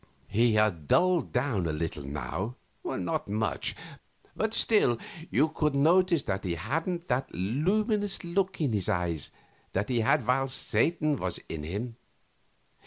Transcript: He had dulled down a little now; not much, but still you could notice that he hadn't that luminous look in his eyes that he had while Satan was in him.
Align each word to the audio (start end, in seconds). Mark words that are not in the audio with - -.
He 0.29 0.53
had 0.53 0.87
dulled 0.87 1.31
down 1.31 1.67
a 1.67 1.71
little 1.71 2.01
now; 2.03 2.55
not 2.83 3.27
much, 3.27 3.75
but 4.35 4.51
still 4.51 4.97
you 5.29 5.49
could 5.49 5.75
notice 5.75 6.23
that 6.23 6.43
he 6.43 6.55
hadn't 6.55 7.07
that 7.07 7.31
luminous 7.35 8.23
look 8.23 8.59
in 8.59 8.73
his 8.73 8.89
eyes 8.89 9.29
that 9.73 9.89
he 9.89 9.99
had 9.99 10.25
while 10.25 10.47
Satan 10.47 11.17
was 11.17 11.37
in 11.49 11.61
him. 11.61 11.97